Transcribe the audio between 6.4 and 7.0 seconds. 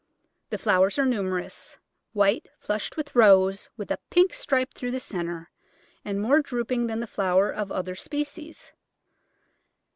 drooping